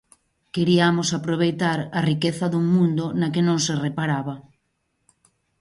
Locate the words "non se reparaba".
3.47-4.35